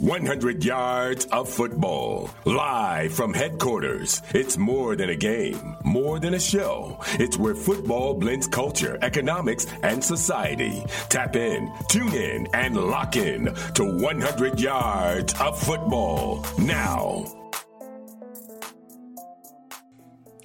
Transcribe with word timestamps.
100 0.00 0.64
yards 0.64 1.26
of 1.26 1.46
football. 1.46 2.30
Live 2.46 3.12
from 3.12 3.34
headquarters. 3.34 4.22
It's 4.32 4.56
more 4.56 4.96
than 4.96 5.10
a 5.10 5.14
game, 5.14 5.76
more 5.84 6.18
than 6.18 6.32
a 6.32 6.40
show. 6.40 6.98
It's 7.18 7.36
where 7.36 7.54
football 7.54 8.14
blends 8.14 8.46
culture, 8.46 8.98
economics, 9.02 9.66
and 9.82 10.02
society. 10.02 10.82
Tap 11.10 11.36
in, 11.36 11.70
tune 11.90 12.14
in, 12.14 12.48
and 12.54 12.76
lock 12.78 13.16
in 13.16 13.54
to 13.74 13.84
100 13.84 14.58
yards 14.58 15.34
of 15.38 15.60
football 15.60 16.46
now. 16.58 17.39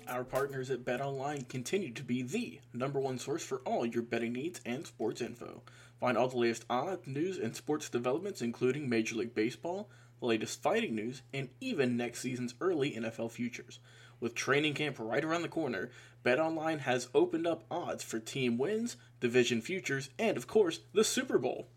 Our 0.07 0.23
partners 0.23 0.69
at 0.69 0.85
BetOnline 0.85 1.49
continue 1.49 1.91
to 1.91 2.03
be 2.03 2.21
the 2.21 2.59
number 2.73 2.99
one 2.99 3.17
source 3.17 3.43
for 3.43 3.57
all 3.65 3.87
your 3.87 4.03
betting 4.03 4.33
needs 4.33 4.61
and 4.63 4.85
sports 4.85 5.19
info. 5.19 5.63
Find 5.99 6.15
all 6.15 6.27
the 6.27 6.37
latest 6.37 6.63
odds, 6.69 7.07
news, 7.07 7.39
and 7.39 7.55
sports 7.55 7.89
developments, 7.89 8.41
including 8.41 8.87
Major 8.87 9.15
League 9.15 9.33
Baseball, 9.33 9.89
the 10.19 10.27
latest 10.27 10.61
fighting 10.61 10.93
news, 10.93 11.23
and 11.33 11.49
even 11.59 11.97
next 11.97 12.19
season's 12.19 12.53
early 12.61 12.91
NFL 12.91 13.31
futures. 13.31 13.79
With 14.19 14.35
training 14.35 14.75
camp 14.75 14.97
right 14.99 15.25
around 15.25 15.41
the 15.41 15.47
corner, 15.47 15.89
BetOnline 16.23 16.81
has 16.81 17.09
opened 17.15 17.47
up 17.47 17.63
odds 17.71 18.03
for 18.03 18.19
team 18.19 18.59
wins, 18.59 18.97
division 19.19 19.59
futures, 19.59 20.11
and 20.19 20.37
of 20.37 20.45
course, 20.45 20.81
the 20.93 21.03
Super 21.03 21.39
Bowl. 21.39 21.67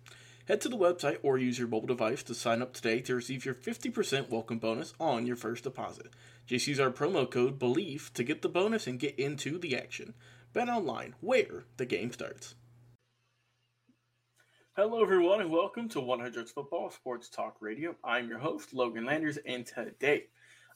Head 0.49 0.63
to 0.63 0.71
the 0.71 0.79
website 0.79 1.19
or 1.23 1.37
use 1.37 1.59
your 1.59 1.69
mobile 1.69 1.89
device 1.89 2.23
to 2.23 2.35
sign 2.35 2.63
up 2.63 2.73
today 2.73 3.03
to 3.03 3.15
receive 3.15 3.45
your 3.45 3.55
50% 3.55 4.31
welcome 4.31 4.59
bonus 4.59 4.95
on 4.99 5.27
your 5.27 5.37
first 5.37 5.63
deposit. 5.63 6.07
Just 6.47 6.67
use 6.67 6.81
our 6.81 6.91
promo 6.91 7.31
code 7.31 7.59
BELIEF 7.59 8.15
to 8.15 8.25
get 8.25 8.41
the 8.41 8.49
bonus 8.49 8.87
and 8.87 8.99
get 8.99 9.19
into 9.19 9.59
the 9.59 9.77
action. 9.77 10.15
Bet 10.55 10.71
online, 10.71 11.17
where 11.21 11.65
the 11.77 11.85
game 11.85 12.11
starts. 12.13 12.55
Hello, 14.75 15.03
everyone, 15.03 15.43
and 15.43 15.51
welcome 15.51 15.87
to 15.91 16.01
100 16.01 16.49
Football 16.49 16.89
Sports 16.93 17.29
Talk 17.29 17.57
Radio. 17.61 17.95
I'm 18.03 18.27
your 18.27 18.39
host, 18.39 18.73
Logan 18.73 19.05
Landers, 19.05 19.39
and 19.45 19.67
today 19.67 20.29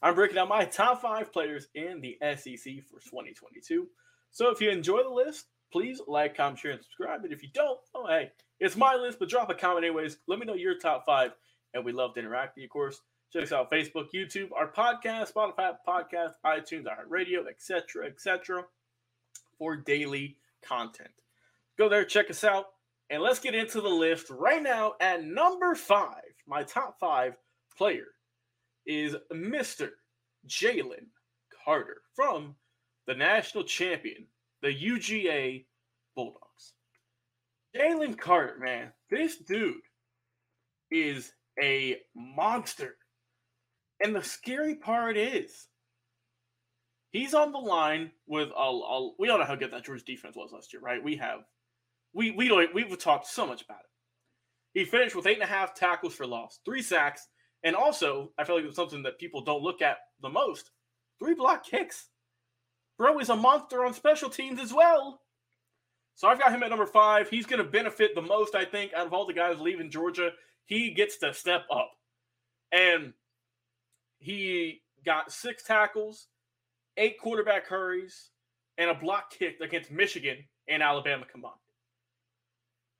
I'm 0.02 0.14
breaking 0.14 0.34
down 0.34 0.50
my 0.50 0.66
top 0.66 1.00
five 1.00 1.32
players 1.32 1.68
in 1.74 2.02
the 2.02 2.18
SEC 2.20 2.84
for 2.90 3.00
2022. 3.00 3.88
So 4.32 4.50
if 4.50 4.60
you 4.60 4.68
enjoy 4.68 5.02
the 5.02 5.08
list, 5.08 5.46
please 5.72 6.00
like, 6.06 6.36
comment, 6.36 6.58
share, 6.58 6.72
and 6.72 6.82
subscribe. 6.82 7.24
And 7.24 7.32
if 7.32 7.42
you 7.42 7.48
don't, 7.54 7.78
oh, 7.94 8.06
hey, 8.06 8.30
it's 8.60 8.76
my 8.76 8.94
list, 8.94 9.18
but 9.18 9.28
drop 9.28 9.50
a 9.50 9.54
comment 9.54 9.84
anyways. 9.84 10.18
Let 10.28 10.38
me 10.38 10.46
know 10.46 10.54
your 10.54 10.78
top 10.78 11.04
five, 11.06 11.32
and 11.74 11.84
we 11.84 11.92
love 11.92 12.14
to 12.14 12.20
interact 12.20 12.56
with 12.56 12.62
you, 12.62 12.66
of 12.66 12.70
course. 12.70 13.00
Check 13.32 13.44
us 13.44 13.52
out 13.52 13.70
Facebook, 13.70 14.08
YouTube, 14.14 14.50
our 14.54 14.70
podcast, 14.70 15.32
Spotify 15.32 15.72
podcast, 15.88 16.34
iTunes, 16.44 16.84
iHeartRadio, 16.84 17.48
etc., 17.48 18.06
etc., 18.06 18.64
for 19.58 19.76
daily 19.76 20.36
content. 20.62 21.10
Go 21.78 21.88
there, 21.88 22.04
check 22.04 22.28
us 22.30 22.44
out. 22.44 22.66
And 23.08 23.22
let's 23.22 23.40
get 23.40 23.54
into 23.54 23.80
the 23.80 23.88
list 23.88 24.28
right 24.30 24.62
now. 24.62 24.94
At 25.00 25.24
number 25.24 25.74
five, 25.74 26.22
my 26.46 26.62
top 26.62 26.98
five 27.00 27.34
player 27.76 28.08
is 28.86 29.16
Mr. 29.32 29.90
Jalen 30.46 31.06
Carter 31.64 32.02
from 32.14 32.54
the 33.06 33.14
national 33.14 33.64
champion, 33.64 34.26
the 34.62 34.68
UGA 34.68 35.64
Bulldogs. 36.14 36.74
Jalen 37.76 38.18
Carter, 38.18 38.58
man, 38.58 38.92
this 39.10 39.36
dude 39.36 39.74
is 40.90 41.32
a 41.60 41.98
monster. 42.14 42.96
And 44.02 44.14
the 44.14 44.22
scary 44.22 44.74
part 44.74 45.16
is, 45.16 45.68
he's 47.12 47.34
on 47.34 47.52
the 47.52 47.58
line 47.58 48.10
with 48.26 48.48
we 48.48 48.54
all 48.54 49.14
know 49.18 49.44
how 49.44 49.56
good 49.56 49.70
that 49.72 49.84
Georgia 49.84 50.04
defense 50.04 50.36
was 50.36 50.52
last 50.52 50.72
year, 50.72 50.82
right? 50.82 51.02
We 51.02 51.16
have 51.16 51.40
we 52.12 52.30
we 52.32 52.48
don't 52.48 52.74
we've 52.74 52.98
talked 52.98 53.26
so 53.26 53.46
much 53.46 53.62
about 53.62 53.80
it. 53.80 54.78
He 54.78 54.84
finished 54.84 55.14
with 55.14 55.26
eight 55.26 55.34
and 55.34 55.42
a 55.42 55.46
half 55.46 55.74
tackles 55.74 56.14
for 56.14 56.26
loss, 56.26 56.60
three 56.64 56.82
sacks, 56.82 57.28
and 57.62 57.76
also 57.76 58.32
I 58.38 58.44
feel 58.44 58.56
like 58.56 58.64
it's 58.64 58.76
something 58.76 59.02
that 59.04 59.18
people 59.18 59.44
don't 59.44 59.62
look 59.62 59.82
at 59.82 59.98
the 60.20 60.30
most: 60.30 60.70
three 61.18 61.34
block 61.34 61.64
kicks. 61.64 62.08
Bro 62.98 63.18
is 63.18 63.30
a 63.30 63.36
monster 63.36 63.84
on 63.84 63.94
special 63.94 64.28
teams 64.30 64.60
as 64.60 64.72
well. 64.72 65.20
So 66.14 66.28
I've 66.28 66.38
got 66.38 66.52
him 66.52 66.62
at 66.62 66.70
number 66.70 66.86
five. 66.86 67.28
He's 67.28 67.46
going 67.46 67.64
to 67.64 67.70
benefit 67.70 68.14
the 68.14 68.22
most, 68.22 68.54
I 68.54 68.64
think, 68.64 68.92
out 68.92 69.06
of 69.06 69.12
all 69.12 69.26
the 69.26 69.32
guys 69.32 69.58
leaving 69.58 69.90
Georgia. 69.90 70.30
He 70.66 70.90
gets 70.90 71.16
to 71.18 71.34
step 71.34 71.64
up, 71.70 71.90
and 72.70 73.12
he 74.18 74.82
got 75.04 75.32
six 75.32 75.64
tackles, 75.64 76.28
eight 76.96 77.18
quarterback 77.18 77.66
hurries, 77.66 78.30
and 78.78 78.90
a 78.90 78.94
block 78.94 79.30
kick 79.30 79.60
against 79.60 79.90
Michigan 79.90 80.38
and 80.68 80.82
Alabama 80.82 81.24
combined. 81.30 81.54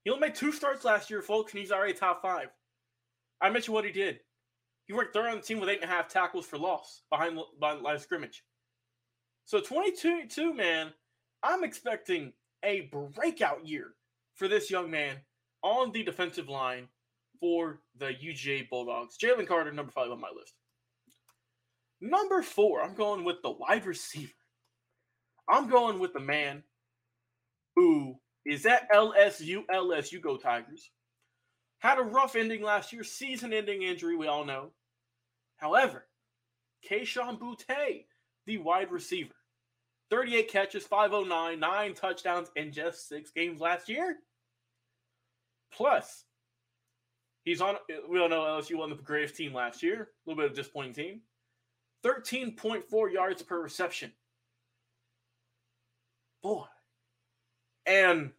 He 0.04 0.10
only 0.10 0.28
made 0.28 0.34
two 0.34 0.52
starts 0.52 0.84
last 0.84 1.10
year, 1.10 1.22
folks, 1.22 1.52
and 1.52 1.60
he's 1.60 1.70
already 1.70 1.92
top 1.92 2.22
five. 2.22 2.48
I 3.40 3.50
mentioned 3.50 3.74
what 3.74 3.84
he 3.84 3.92
did. 3.92 4.18
He 4.86 4.92
worked 4.92 5.14
third 5.14 5.28
on 5.28 5.36
the 5.36 5.42
team 5.42 5.60
with 5.60 5.68
eight 5.68 5.80
and 5.80 5.90
a 5.90 5.94
half 5.94 6.08
tackles 6.08 6.46
for 6.46 6.58
loss 6.58 7.02
behind, 7.08 7.38
behind 7.60 7.82
line 7.82 7.98
scrimmage. 7.98 8.42
So 9.44 9.60
22, 9.60 10.54
man, 10.54 10.92
I'm 11.42 11.64
expecting 11.64 12.32
a 12.64 12.90
breakout 13.14 13.66
year 13.66 13.94
for 14.34 14.48
this 14.48 14.70
young 14.70 14.90
man 14.90 15.16
on 15.62 15.92
the 15.92 16.02
defensive 16.02 16.48
line 16.48 16.88
for 17.40 17.80
the 17.98 18.06
UGA 18.06 18.68
Bulldogs. 18.68 19.18
Jalen 19.18 19.48
Carter, 19.48 19.72
number 19.72 19.92
five 19.92 20.10
on 20.10 20.20
my 20.20 20.30
list. 20.34 20.54
Number 22.00 22.42
four, 22.42 22.82
I'm 22.82 22.94
going 22.94 23.24
with 23.24 23.42
the 23.42 23.50
wide 23.50 23.86
receiver. 23.86 24.32
I'm 25.48 25.68
going 25.68 25.98
with 25.98 26.12
the 26.12 26.20
man 26.20 26.62
who 27.76 28.16
is 28.44 28.62
that 28.64 28.90
LSU? 28.92 29.64
LSU 29.66 30.20
go 30.20 30.36
Tigers. 30.36 30.90
Had 31.78 31.98
a 31.98 32.02
rough 32.02 32.36
ending 32.36 32.62
last 32.62 32.92
year, 32.92 33.04
season 33.04 33.52
ending 33.52 33.82
injury, 33.82 34.16
we 34.16 34.26
all 34.26 34.44
know. 34.44 34.70
However, 35.56 36.06
Kayshon 36.88 37.38
Boutte, 37.38 38.04
the 38.46 38.58
wide 38.58 38.90
receiver, 38.90 39.34
38 40.10 40.48
catches, 40.50 40.84
509, 40.84 41.58
nine 41.58 41.94
touchdowns 41.94 42.50
in 42.56 42.72
just 42.72 43.08
six 43.08 43.30
games 43.30 43.60
last 43.60 43.88
year. 43.88 44.16
Plus, 45.72 46.24
he's 47.44 47.60
on, 47.60 47.76
we 48.08 48.20
all 48.20 48.28
know 48.28 48.40
LSU 48.40 48.76
won 48.76 48.90
the 48.90 48.96
greatest 48.96 49.36
team 49.36 49.54
last 49.54 49.82
year, 49.82 50.02
a 50.02 50.30
little 50.30 50.42
bit 50.42 50.50
of 50.50 50.56
disappointing 50.56 50.92
team. 50.92 51.20
13.4 52.04 53.12
yards 53.12 53.42
per 53.42 53.60
reception. 53.60 54.12
Boy, 56.42 56.64
and 57.86 58.32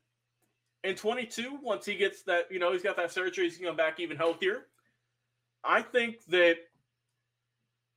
in 0.83 0.95
22, 0.95 1.59
once 1.61 1.85
he 1.85 1.95
gets 1.95 2.23
that, 2.23 2.51
you 2.51 2.59
know, 2.59 2.71
he's 2.73 2.83
got 2.83 2.97
that 2.97 3.11
surgery, 3.11 3.45
he's 3.45 3.57
going 3.57 3.77
back 3.77 3.99
even 3.99 4.17
healthier. 4.17 4.65
I 5.63 5.81
think 5.81 6.17
that 6.27 6.57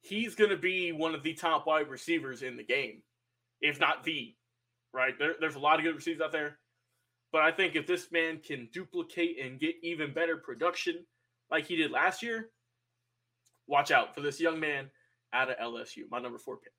he's 0.07 0.35
going 0.35 0.51
to 0.51 0.57
be 0.57 0.93
one 0.93 1.15
of 1.15 1.23
the 1.23 1.35
top 1.35 1.67
wide 1.67 1.89
receivers 1.89 2.43
in 2.43 2.57
the 2.57 2.65
game, 2.65 3.03
if 3.61 3.81
not 3.81 4.05
the, 4.05 4.35
right? 4.93 5.19
There, 5.19 5.35
there's 5.41 5.57
a 5.57 5.61
lot 5.61 5.79
of 5.79 5.85
good 5.85 5.95
receivers 5.95 6.21
out 6.23 6.33
there. 6.33 6.59
But 7.33 7.43
I 7.43 7.53
think 7.53 7.75
if 7.75 7.87
this 7.87 8.11
man 8.13 8.41
can 8.47 8.69
duplicate 8.73 9.37
and 9.43 9.61
get 9.61 9.75
even 9.83 10.15
better 10.15 10.37
production 10.37 11.05
like 11.51 11.67
he 11.67 11.77
did 11.77 11.91
last 11.91 12.23
year, 12.23 12.51
watch 13.67 13.91
out 13.91 14.15
for 14.15 14.21
this 14.21 14.41
young 14.41 14.61
man 14.61 14.91
out 15.33 15.51
of 15.51 15.59
LSU, 15.59 16.03
my 16.11 16.21
number 16.21 16.39
four 16.39 16.57
pick. 16.57 16.73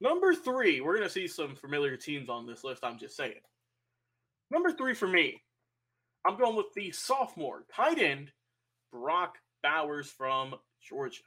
Number 0.00 0.34
three, 0.34 0.80
we're 0.80 0.96
going 0.96 1.08
to 1.08 1.12
see 1.12 1.26
some 1.26 1.56
familiar 1.56 1.96
teams 1.96 2.28
on 2.28 2.46
this 2.46 2.64
list, 2.64 2.84
I'm 2.84 2.98
just 2.98 3.16
saying. 3.16 3.40
Number 4.50 4.70
three 4.70 4.94
for 4.94 5.08
me, 5.08 5.40
I'm 6.26 6.36
going 6.36 6.56
with 6.56 6.72
the 6.74 6.90
sophomore 6.90 7.64
tight 7.74 7.98
end, 7.98 8.32
Brock 8.92 9.36
Bowers 9.62 10.10
from 10.10 10.54
Georgia. 10.82 11.22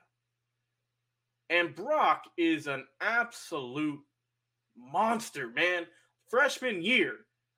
And 1.49 1.75
Brock 1.75 2.23
is 2.37 2.67
an 2.67 2.85
absolute 3.01 3.99
monster, 4.77 5.49
man. 5.49 5.85
Freshman 6.29 6.83
year, 6.83 7.15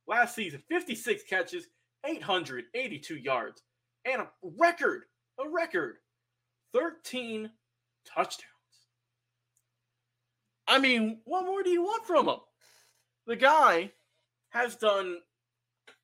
last 0.07 0.35
season 0.35 0.61
56 0.69 1.23
catches, 1.23 1.67
882 2.05 3.15
yards, 3.17 3.63
and 4.05 4.21
a 4.21 4.27
record, 4.57 5.03
a 5.39 5.49
record 5.49 5.97
13 6.73 7.51
touchdowns. 8.05 8.47
I 10.67 10.79
mean, 10.79 11.19
what 11.25 11.45
more 11.45 11.63
do 11.63 11.69
you 11.69 11.83
want 11.83 12.05
from 12.05 12.29
him? 12.29 12.37
The 13.27 13.35
guy 13.35 13.91
has 14.49 14.75
done 14.77 15.17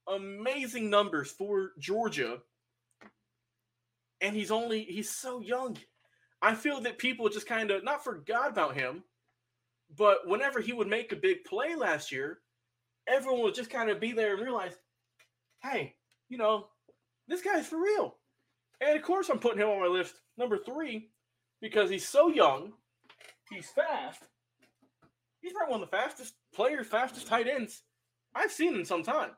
amazing 0.07 0.89
numbers 0.89 1.31
for 1.31 1.71
Georgia, 1.79 2.39
and 4.19 4.35
he's 4.35 4.51
only 4.51 4.83
he's 4.83 5.09
so 5.09 5.39
young. 5.39 5.77
I 6.41 6.53
feel 6.53 6.81
that 6.81 6.97
people 6.97 7.29
just 7.29 7.47
kind 7.47 7.71
of 7.71 7.83
not 7.83 8.03
forgot 8.03 8.49
about 8.49 8.75
him, 8.75 9.03
but 9.95 10.27
whenever 10.27 10.59
he 10.59 10.73
would 10.73 10.87
make 10.87 11.11
a 11.11 11.15
big 11.15 11.43
play 11.45 11.75
last 11.75 12.11
year, 12.11 12.39
everyone 13.07 13.41
would 13.41 13.55
just 13.55 13.69
kind 13.69 13.89
of 13.89 13.99
be 13.99 14.11
there 14.11 14.35
and 14.35 14.43
realize, 14.43 14.73
hey, 15.63 15.95
you 16.29 16.37
know, 16.37 16.67
this 17.27 17.41
guy's 17.41 17.67
for 17.67 17.81
real. 17.81 18.15
And 18.81 18.95
of 18.95 19.03
course, 19.03 19.29
I'm 19.29 19.39
putting 19.39 19.61
him 19.61 19.69
on 19.69 19.79
my 19.79 19.87
list 19.87 20.15
number 20.37 20.57
three 20.57 21.09
because 21.61 21.89
he's 21.89 22.07
so 22.07 22.29
young, 22.29 22.73
he's 23.49 23.69
fast. 23.69 24.23
He's 25.41 25.53
probably 25.53 25.71
one 25.71 25.83
of 25.83 25.89
the 25.89 25.97
fastest 25.97 26.33
players, 26.53 26.87
fastest 26.87 27.27
tight 27.27 27.47
ends 27.47 27.83
I've 28.35 28.51
seen 28.51 28.75
in 28.75 28.85
some 28.85 29.03
time. 29.03 29.31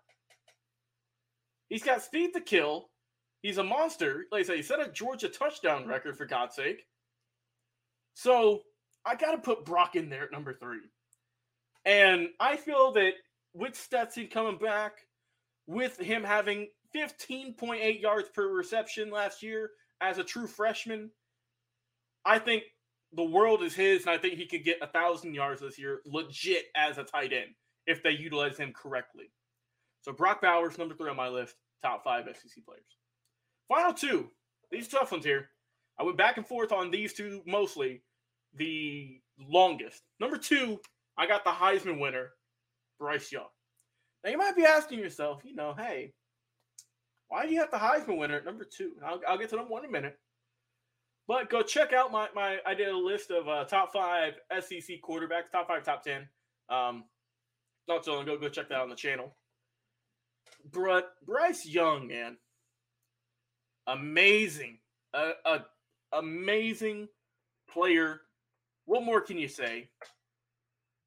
He's 1.69 1.83
got 1.83 2.01
speed 2.01 2.33
to 2.33 2.41
kill. 2.41 2.89
He's 3.41 3.57
a 3.57 3.63
monster. 3.63 4.25
Like 4.31 4.41
I 4.41 4.47
say, 4.47 4.57
he 4.57 4.63
set 4.63 4.85
a 4.85 4.91
Georgia 4.91 5.29
touchdown 5.29 5.81
mm-hmm. 5.81 5.89
record 5.89 6.17
for 6.17 6.25
God's 6.25 6.55
sake. 6.55 6.85
So 8.13 8.61
I 9.05 9.15
got 9.15 9.31
to 9.31 9.37
put 9.37 9.65
Brock 9.65 9.95
in 9.95 10.09
there 10.09 10.23
at 10.23 10.31
number 10.31 10.53
three. 10.53 10.79
And 11.85 12.29
I 12.39 12.57
feel 12.57 12.91
that 12.93 13.13
with 13.53 13.75
Stetson 13.75 14.27
coming 14.27 14.57
back, 14.57 14.93
with 15.67 15.97
him 15.99 16.23
having 16.23 16.67
15.8 16.95 18.01
yards 18.01 18.29
per 18.29 18.47
reception 18.47 19.11
last 19.11 19.41
year 19.41 19.71
as 20.01 20.17
a 20.17 20.23
true 20.23 20.47
freshman, 20.47 21.11
I 22.25 22.39
think 22.39 22.63
the 23.13 23.23
world 23.23 23.63
is 23.63 23.73
his, 23.73 24.01
and 24.01 24.11
I 24.11 24.17
think 24.17 24.35
he 24.35 24.45
could 24.45 24.63
get 24.63 24.77
a 24.81 24.87
thousand 24.87 25.33
yards 25.33 25.61
this 25.61 25.79
year, 25.79 26.01
legit 26.05 26.65
as 26.75 26.97
a 26.97 27.03
tight 27.03 27.33
end 27.33 27.55
if 27.87 28.03
they 28.03 28.11
utilize 28.11 28.57
him 28.57 28.73
correctly. 28.73 29.31
So 30.01 30.11
Brock 30.11 30.41
Bowers, 30.41 30.77
number 30.77 30.95
three 30.95 31.09
on 31.09 31.15
my 31.15 31.29
list, 31.29 31.55
top 31.81 32.03
five 32.03 32.25
SEC 32.25 32.63
players. 32.65 32.98
Final 33.69 33.93
two, 33.93 34.29
these 34.71 34.87
tough 34.87 35.11
ones 35.11 35.23
here. 35.23 35.49
I 35.99 36.03
went 36.03 36.17
back 36.17 36.37
and 36.37 36.45
forth 36.45 36.71
on 36.71 36.91
these 36.91 37.13
two 37.13 37.41
mostly, 37.45 38.01
the 38.55 39.21
longest. 39.39 40.01
Number 40.19 40.37
two, 40.37 40.79
I 41.17 41.27
got 41.27 41.43
the 41.43 41.51
Heisman 41.51 41.99
winner, 41.99 42.31
Bryce 42.99 43.31
Young. 43.31 43.47
Now 44.23 44.31
you 44.31 44.37
might 44.37 44.55
be 44.55 44.65
asking 44.65 44.99
yourself, 44.99 45.41
you 45.45 45.55
know, 45.55 45.75
hey, 45.77 46.13
why 47.27 47.45
do 47.45 47.53
you 47.53 47.59
have 47.59 47.71
the 47.71 47.77
Heisman 47.77 48.17
winner 48.17 48.37
at 48.37 48.45
number 48.45 48.65
two? 48.65 48.93
I'll, 49.05 49.21
I'll 49.27 49.37
get 49.37 49.49
to 49.51 49.55
number 49.55 49.71
one 49.71 49.83
in 49.83 49.89
a 49.89 49.93
minute. 49.93 50.17
But 51.27 51.51
go 51.51 51.61
check 51.61 51.93
out 51.93 52.11
my 52.11 52.27
my. 52.33 52.57
I 52.65 52.73
did 52.73 52.87
a 52.87 52.97
list 52.97 53.29
of 53.29 53.47
uh, 53.47 53.63
top 53.65 53.93
five 53.93 54.33
SEC 54.61 54.97
quarterbacks, 55.07 55.51
top 55.51 55.67
five, 55.67 55.83
top 55.83 56.03
ten. 56.03 56.27
Um, 56.69 57.03
not 57.87 58.03
so 58.03 58.13
long 58.13 58.23
ago. 58.23 58.35
Go 58.35 58.49
check 58.49 58.69
that 58.69 58.75
out 58.75 58.83
on 58.83 58.89
the 58.89 58.95
channel. 58.95 59.35
But 60.73 61.11
Bryce 61.23 61.67
Young, 61.67 62.07
man, 62.07 62.37
amazing, 63.89 64.77
a, 65.13 65.31
a 65.45 65.59
amazing 66.13 67.07
player. 67.69 68.21
What 68.85 69.03
more 69.03 69.21
can 69.21 69.37
you 69.37 69.47
say? 69.47 69.89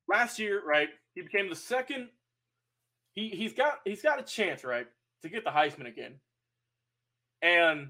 Last 0.08 0.38
year, 0.38 0.62
right? 0.64 0.88
He 1.14 1.22
became 1.22 1.48
the 1.48 1.56
second. 1.56 2.08
He 3.14 3.28
he's 3.28 3.52
got 3.52 3.80
he's 3.84 4.02
got 4.02 4.20
a 4.20 4.22
chance, 4.22 4.64
right, 4.64 4.86
to 5.22 5.28
get 5.28 5.44
the 5.44 5.50
Heisman 5.50 5.86
again. 5.86 6.14
And 7.42 7.88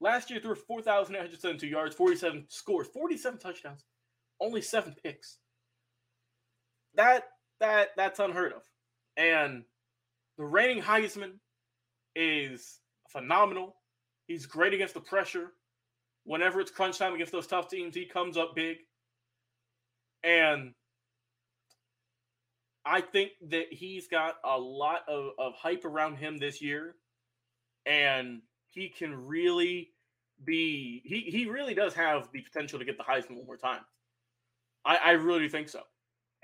last 0.00 0.30
year 0.30 0.40
threw 0.40 0.54
4,872 0.54 1.66
yards, 1.66 1.94
47 1.94 2.46
scores, 2.48 2.88
47 2.88 3.38
touchdowns, 3.38 3.84
only 4.40 4.62
seven 4.62 4.94
picks. 5.02 5.38
That 6.94 7.28
that 7.60 7.90
that's 7.96 8.18
unheard 8.18 8.52
of. 8.52 8.62
And 9.16 9.64
the 10.38 10.44
reigning 10.44 10.82
Heisman 10.82 11.34
is 12.16 12.79
phenomenal. 13.12 13.76
He's 14.26 14.46
great 14.46 14.74
against 14.74 14.94
the 14.94 15.00
pressure. 15.00 15.52
Whenever 16.24 16.60
it's 16.60 16.70
crunch 16.70 16.98
time 16.98 17.14
against 17.14 17.32
those 17.32 17.46
tough 17.46 17.68
teams, 17.68 17.94
he 17.94 18.04
comes 18.04 18.36
up 18.36 18.54
big. 18.54 18.78
And 20.22 20.74
I 22.84 23.00
think 23.00 23.32
that 23.48 23.66
he's 23.70 24.06
got 24.06 24.36
a 24.44 24.58
lot 24.58 25.00
of, 25.08 25.32
of 25.38 25.54
hype 25.54 25.84
around 25.84 26.16
him 26.16 26.38
this 26.38 26.60
year. 26.60 26.94
And 27.86 28.42
he 28.68 28.88
can 28.88 29.26
really 29.26 29.90
be 30.44 31.02
he 31.04 31.20
he 31.30 31.46
really 31.46 31.74
does 31.74 31.94
have 31.94 32.28
the 32.32 32.40
potential 32.40 32.78
to 32.78 32.84
get 32.84 32.96
the 32.96 33.04
Heisman 33.04 33.36
one 33.36 33.46
more 33.46 33.56
time. 33.56 33.80
I, 34.84 34.96
I 34.96 35.10
really 35.12 35.48
think 35.48 35.68
so. 35.68 35.80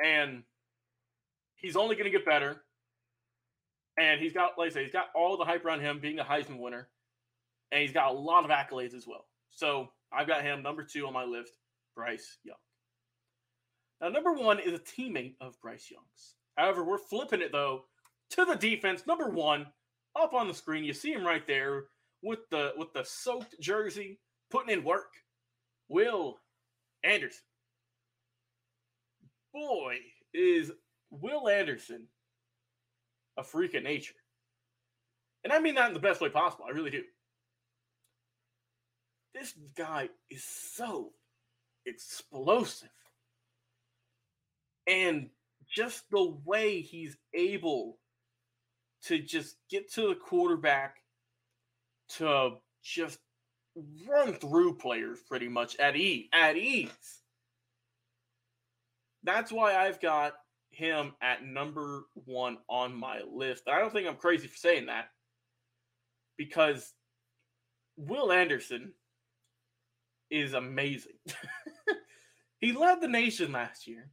And 0.05 0.43
he's 1.55 1.77
only 1.77 1.97
gonna 1.97 2.11
get 2.11 2.27
better. 2.27 2.62
And 3.99 4.21
he's 4.21 4.33
got, 4.33 4.59
like 4.59 4.71
I 4.71 4.75
say, 4.75 4.83
he's 4.83 4.93
got 4.93 5.07
all 5.15 5.37
the 5.37 5.45
hype 5.45 5.65
around 5.65 5.81
him 5.81 6.01
being 6.01 6.19
a 6.19 6.25
Heisman 6.25 6.59
winner. 6.59 6.89
And 7.73 7.81
he's 7.81 7.93
got 7.93 8.13
a 8.13 8.19
lot 8.19 8.45
of 8.45 8.51
accolades 8.51 8.95
as 8.95 9.07
well. 9.07 9.27
So 9.51 9.89
I've 10.13 10.27
got 10.27 10.43
him 10.43 10.63
number 10.63 10.85
two 10.85 11.07
on 11.07 11.13
my 11.13 11.25
list, 11.25 11.53
Bryce 11.95 12.39
Young. 12.45 12.57
Now, 14.01 14.09
number 14.09 14.33
one 14.33 14.59
is 14.59 14.75
a 14.75 14.79
teammate 14.79 15.37
of 15.41 15.61
Bryce 15.63 15.91
Young's. 15.91 16.35
However, 16.57 16.85
we're 16.85 16.99
flipping 16.99 17.41
it 17.41 17.53
though 17.53 17.85
to 18.31 18.45
the 18.45 18.55
defense. 18.55 19.07
Number 19.07 19.31
one, 19.31 19.67
up 20.15 20.35
on 20.35 20.49
the 20.49 20.55
screen, 20.55 20.85
you 20.85 20.93
see 20.93 21.13
him 21.13 21.25
right 21.25 21.47
there 21.47 21.85
with 22.23 22.41
the 22.51 22.73
with 22.77 22.93
the 22.93 23.05
soaked 23.05 23.55
jersey, 23.61 24.19
putting 24.51 24.73
in 24.73 24.85
work. 24.85 25.13
Will 25.89 26.39
Anderson. 27.05 27.45
Boy, 29.53 29.99
is 30.35 30.73
Will 31.11 31.49
Anderson 31.49 32.07
a 33.37 33.44
freak 33.44 33.75
of 33.75 33.83
nature. 33.83 34.15
And 35.44 35.53
I 35.53 35.61
mean 35.61 35.77
that 35.77 35.88
in 35.88 35.94
the 35.94 36.00
best 36.00 36.21
way 36.21 36.29
possible. 36.29 36.65
I 36.69 36.73
really 36.73 36.91
do. 36.91 37.03
This 39.35 39.55
guy 39.77 40.09
is 40.31 40.44
so 40.44 41.12
explosive. 41.85 42.88
And 44.87 45.31
just 45.69 46.09
the 46.11 46.37
way 46.44 46.81
he's 46.81 47.17
able 47.35 47.99
to 49.05 49.19
just 49.19 49.56
get 49.71 49.93
to 49.93 50.09
the 50.09 50.15
quarterback 50.15 50.97
to 52.09 52.57
just 52.83 53.19
run 54.09 54.33
through 54.35 54.78
players 54.78 55.19
pretty 55.28 55.49
much 55.49 55.76
at 55.76 55.97
ease 55.97 56.28
at 56.33 56.57
ease. 56.57 57.23
That's 59.23 59.52
why 59.52 59.76
I've 59.76 60.00
got 60.00 60.35
him 60.70 61.12
at 61.23 61.44
number 61.44 62.04
one 62.14 62.58
on 62.68 62.94
my 62.94 63.20
list. 63.30 63.64
I 63.68 63.78
don't 63.80 63.92
think 63.92 64.06
I'm 64.06 64.16
crazy 64.16 64.46
for 64.46 64.56
saying 64.56 64.87
that 64.87 65.06
because 66.37 66.92
Will 67.96 68.32
Anderson 68.32 68.92
is 70.30 70.54
amazing. 70.54 71.16
he 72.61 72.73
led 72.73 73.00
the 73.00 73.08
nation 73.08 73.52
last 73.52 73.87
year 73.87 74.11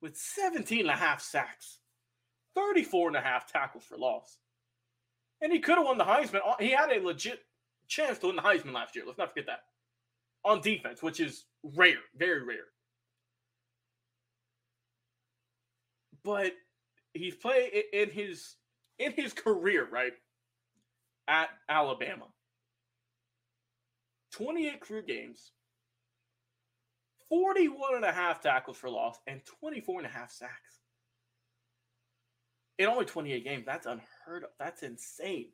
with 0.00 0.16
17 0.16 0.80
and 0.80 0.90
a 0.90 0.94
half 0.94 1.20
sacks, 1.20 1.78
34 2.54 3.08
and 3.08 3.16
a 3.16 3.20
half 3.20 3.50
tackles 3.50 3.84
for 3.84 3.96
loss. 3.96 4.38
And 5.42 5.52
he 5.52 5.58
could 5.58 5.76
have 5.76 5.84
won 5.84 5.98
the 5.98 6.04
Heisman. 6.04 6.40
Uh, 6.46 6.54
he 6.58 6.70
had 6.70 6.90
a 6.90 7.04
legit 7.04 7.40
chance 7.88 8.18
to 8.18 8.28
win 8.28 8.36
the 8.36 8.42
Heisman 8.42 8.72
last 8.72 8.96
year. 8.96 9.04
Let's 9.06 9.18
not 9.18 9.30
forget 9.30 9.46
that. 9.46 9.60
On 10.44 10.60
defense, 10.60 11.02
which 11.02 11.20
is 11.20 11.44
rare, 11.62 11.98
very 12.16 12.42
rare. 12.42 12.66
But 16.26 16.52
he's 17.14 17.36
played 17.36 17.84
in 17.92 18.10
his 18.10 18.56
in 18.98 19.12
his 19.12 19.32
career, 19.32 19.88
right? 19.90 20.12
At 21.28 21.48
Alabama. 21.68 22.26
28 24.32 24.80
career 24.80 25.02
games, 25.02 25.52
41 27.30 27.94
and 27.94 28.04
a 28.04 28.12
half 28.12 28.42
tackles 28.42 28.76
for 28.76 28.90
loss, 28.90 29.18
and 29.26 29.40
24 29.60 30.00
and 30.00 30.06
a 30.06 30.10
half 30.10 30.30
sacks. 30.30 30.80
In 32.78 32.86
only 32.86 33.06
28 33.06 33.44
games, 33.44 33.64
that's 33.64 33.86
unheard 33.86 34.44
of. 34.44 34.50
That's 34.58 34.82
insane. 34.82 35.52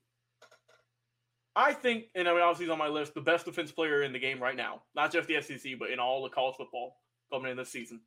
I 1.55 1.75
think, 1.75 2.07
and 2.17 2.27
I 2.27 2.33
mean, 2.33 2.41
obviously 2.41 2.65
he's 2.65 2.73
on 2.73 2.79
my 2.79 2.89
list, 2.89 3.15
the 3.15 3.21
best 3.21 3.45
defense 3.45 3.71
player 3.71 4.03
in 4.03 4.13
the 4.13 4.19
game 4.19 4.43
right 4.43 4.57
now. 4.57 4.83
Not 4.97 5.13
just 5.13 5.29
the 5.29 5.41
SEC, 5.41 5.79
but 5.79 5.91
in 5.91 6.01
all 6.01 6.25
of 6.25 6.33
college 6.33 6.57
football 6.57 6.97
coming 7.31 7.53
in 7.53 7.57
this 7.57 7.71
season. 7.71 8.01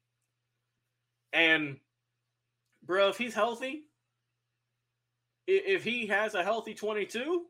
And 1.32 1.78
bro, 2.86 3.10
if 3.10 3.18
he's 3.18 3.34
healthy, 3.34 3.84
if 5.48 5.84
he 5.84 6.08
has 6.08 6.34
a 6.36 6.44
healthy 6.44 6.74
22, 6.74 7.46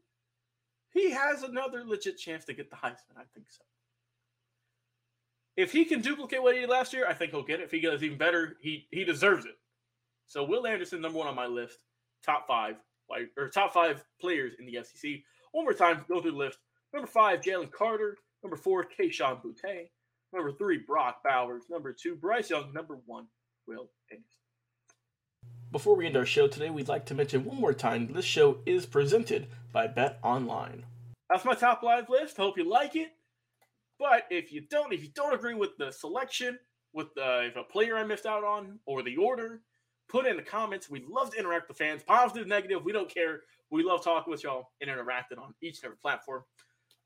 he 0.94 1.12
has 1.12 1.44
another 1.44 1.84
legit 1.86 2.18
chance 2.18 2.46
to 2.46 2.54
get 2.54 2.70
the 2.70 2.76
Heisman. 2.76 3.18
I 3.18 3.24
think 3.34 3.48
so. 3.50 3.64
If 5.58 5.72
he 5.72 5.86
can 5.86 6.02
duplicate 6.02 6.42
what 6.44 6.56
he 6.56 6.62
did 6.62 6.70
last 6.70 6.94
year, 6.94 7.08
I 7.08 7.14
think 7.14 7.32
he'll 7.32 7.44
get 7.44 7.62
it. 7.62 7.64
If 7.64 7.72
he 7.72 7.80
does 7.80 8.04
even 8.04 8.18
better, 8.18 8.58
he 8.62 8.88
he 8.92 9.04
deserves 9.06 9.46
it. 9.46 9.56
So 10.28 10.44
Will 10.44 10.68
Anderson, 10.68 11.02
number 11.02 11.18
one 11.18 11.28
on 11.28 11.36
my 11.36 11.48
list. 11.48 11.80
top 12.24 12.48
five 12.48 12.76
or 13.38 13.50
top 13.50 13.74
five 13.74 14.04
players 14.20 14.54
in 14.60 14.66
the 14.66 14.80
SEC. 14.84 15.12
One 15.52 15.64
more 15.64 15.74
time, 15.74 16.04
go 16.10 16.22
through 16.22 16.32
the 16.32 16.38
list. 16.38 16.58
Number 16.94 17.08
five, 17.08 17.42
Jalen 17.42 17.72
Carter. 17.72 18.18
Number 18.44 18.58
four, 18.58 18.86
Kayshon 18.86 19.42
Boutte. 19.42 19.90
Number 20.34 20.52
three, 20.52 20.78
Brock 20.78 21.22
Bowers. 21.24 21.64
Number 21.70 21.94
two, 21.94 22.16
Bryce 22.16 22.50
Young. 22.50 22.74
Number 22.74 23.00
one, 23.06 23.28
Will 23.68 23.90
Anderson. 24.12 24.45
Before 25.72 25.96
we 25.96 26.06
end 26.06 26.16
our 26.16 26.26
show 26.26 26.48
today, 26.48 26.70
we'd 26.70 26.88
like 26.88 27.06
to 27.08 27.14
mention 27.14 27.44
one 27.44 27.60
more 27.60 27.74
time 27.74 28.14
this 28.14 28.26
show 28.26 28.60
is 28.66 28.86
presented 28.86 29.48
by 29.74 29.88
Bet 29.88 30.20
Online. 30.24 30.86
That's 31.30 31.44
my 31.44 31.54
top 31.54 31.84
live 31.84 32.10
list. 32.10 32.38
Hope 32.38 32.58
you 32.58 32.70
like 32.70 32.96
it. 32.96 33.10
But 34.00 34.26
if 34.30 34.52
you 34.54 34.62
don't, 34.62 34.94
if 34.94 35.02
you 35.04 35.10
don't 35.14 35.34
agree 35.34 35.54
with 35.54 35.78
the 35.78 35.92
selection, 35.92 36.60
with 36.94 37.14
the, 37.16 37.48
if 37.48 37.56
a 37.56 37.64
player 37.64 37.98
I 37.98 38.04
missed 38.04 38.26
out 38.26 38.44
on, 38.44 38.80
or 38.86 39.04
the 39.04 39.18
order, 39.18 39.62
put 40.08 40.26
in 40.26 40.38
the 40.38 40.44
comments. 40.44 40.90
We 40.90 41.04
love 41.10 41.32
to 41.32 41.40
interact 41.40 41.68
with 41.68 41.78
fans, 41.78 42.04
positive, 42.04 42.48
negative. 42.48 42.86
We 42.86 42.92
don't 42.94 43.14
care. 43.14 43.42
We 43.70 43.84
love 43.84 44.04
talking 44.04 44.32
with 44.32 44.44
y'all 44.44 44.70
and 44.80 44.90
interacting 44.90 45.40
on 45.40 45.54
each 45.62 45.80
and 45.80 45.86
every 45.86 45.98
platform. 45.98 46.44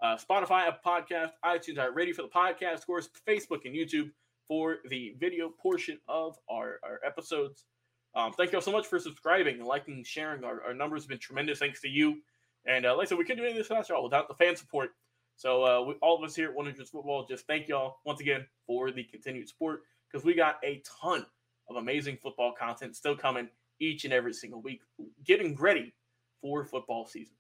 Uh, 0.02 0.18
Spotify, 0.18 0.68
Apple 0.68 0.80
Podcast, 0.86 1.32
iTunes 1.44 1.80
are 1.80 1.92
ready 1.92 2.14
for 2.14 2.22
the 2.22 2.30
podcast, 2.30 2.76
of 2.76 2.86
course, 2.86 3.10
Facebook 3.28 3.66
and 3.66 3.76
YouTube 3.76 4.12
for 4.48 4.78
the 4.90 5.16
video 5.20 5.50
portion 5.50 5.98
of 6.08 6.38
our, 6.50 6.80
our 6.84 7.00
episodes. 7.06 7.66
Um, 8.16 8.34
thank 8.34 8.52
you 8.52 8.58
all 8.58 8.62
so 8.62 8.72
much 8.72 8.88
for 8.88 9.00
subscribing 9.00 9.60
and 9.60 9.68
liking, 9.68 9.96
and 9.96 10.06
sharing. 10.08 10.44
Our, 10.44 10.64
our 10.64 10.74
numbers 10.74 11.04
have 11.04 11.10
been 11.10 11.20
tremendous 11.20 11.60
thanks 11.60 11.82
to 11.82 11.90
you. 11.90 12.22
And 12.66 12.86
uh, 12.86 12.96
like 12.96 13.08
I 13.08 13.10
said, 13.10 13.18
we 13.18 13.24
couldn't 13.24 13.44
do 13.44 13.44
any 13.44 13.52
of 13.52 13.58
this 13.58 13.70
without 13.70 13.90
y'all, 13.90 14.04
without 14.04 14.28
the 14.28 14.34
fan 14.34 14.56
support. 14.56 14.92
So 15.36 15.64
uh, 15.64 15.82
we, 15.86 15.94
all 16.02 16.18
of 16.18 16.24
us 16.24 16.36
here 16.36 16.50
at 16.50 16.56
100 16.56 16.88
Football 16.88 17.26
just 17.26 17.48
thank 17.48 17.68
y'all 17.68 17.98
once 18.06 18.20
again 18.20 18.46
for 18.68 18.92
the 18.92 19.04
continued 19.04 19.48
support 19.48 19.84
because 20.12 20.26
we 20.26 20.34
got 20.34 20.58
a 20.64 20.82
ton 21.02 21.26
of 21.70 21.78
amazing 21.78 22.18
football 22.22 22.54
content 22.58 22.96
still 22.96 23.16
coming 23.16 23.48
each 23.80 24.04
and 24.04 24.14
every 24.14 24.34
single 24.34 24.62
week, 24.62 24.82
getting 25.24 25.56
ready 25.56 25.94
for 26.42 26.66
football 26.66 27.06
season. 27.06 27.36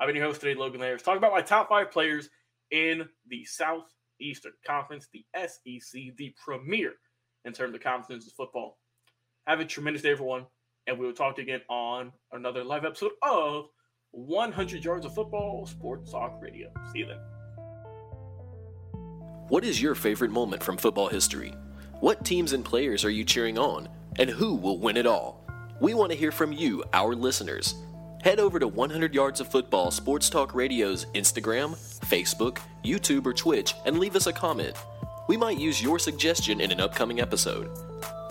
I've 0.00 0.06
been 0.06 0.16
your 0.16 0.26
host 0.26 0.40
today, 0.40 0.58
Logan 0.58 0.80
Landers, 0.80 1.02
Talk 1.02 1.16
about 1.16 1.32
my 1.32 1.42
top 1.42 1.68
five 1.68 1.90
players 1.90 2.30
in 2.70 3.08
the 3.28 3.44
Southeastern 3.44 4.52
Conference, 4.66 5.08
the 5.12 5.24
SEC, 5.36 6.16
the 6.16 6.34
premier 6.42 6.94
in 7.44 7.52
terms 7.52 7.74
of 7.74 7.80
conferences 7.80 8.32
football. 8.36 8.78
Have 9.48 9.60
a 9.60 9.64
tremendous 9.64 10.02
day, 10.02 10.10
everyone, 10.10 10.44
and 10.86 10.98
we 10.98 11.06
will 11.06 11.14
talk 11.14 11.36
to 11.36 11.40
you 11.40 11.46
again 11.46 11.62
on 11.70 12.12
another 12.32 12.62
live 12.62 12.84
episode 12.84 13.12
of 13.22 13.70
100 14.10 14.84
Yards 14.84 15.06
of 15.06 15.14
Football 15.14 15.64
Sports 15.64 16.12
Talk 16.12 16.38
Radio. 16.42 16.68
See 16.92 16.98
you 16.98 17.06
then. 17.06 17.16
What 19.48 19.64
is 19.64 19.80
your 19.80 19.94
favorite 19.94 20.32
moment 20.32 20.62
from 20.62 20.76
football 20.76 21.08
history? 21.08 21.54
What 22.00 22.26
teams 22.26 22.52
and 22.52 22.62
players 22.62 23.06
are 23.06 23.10
you 23.10 23.24
cheering 23.24 23.56
on? 23.56 23.88
And 24.18 24.28
who 24.28 24.54
will 24.54 24.78
win 24.78 24.98
it 24.98 25.06
all? 25.06 25.42
We 25.80 25.94
want 25.94 26.12
to 26.12 26.18
hear 26.18 26.30
from 26.30 26.52
you, 26.52 26.84
our 26.92 27.14
listeners. 27.14 27.74
Head 28.22 28.40
over 28.40 28.58
to 28.58 28.68
100 28.68 29.14
Yards 29.14 29.40
of 29.40 29.50
Football 29.50 29.90
Sports 29.90 30.28
Talk 30.28 30.54
Radio's 30.54 31.06
Instagram, 31.14 31.74
Facebook, 32.00 32.58
YouTube, 32.84 33.24
or 33.24 33.32
Twitch 33.32 33.72
and 33.86 33.98
leave 33.98 34.14
us 34.14 34.26
a 34.26 34.32
comment. 34.34 34.76
We 35.26 35.38
might 35.38 35.58
use 35.58 35.82
your 35.82 35.98
suggestion 35.98 36.60
in 36.60 36.70
an 36.70 36.80
upcoming 36.80 37.18
episode. 37.18 37.87